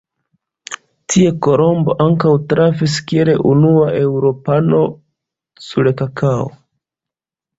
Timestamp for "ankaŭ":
2.05-2.31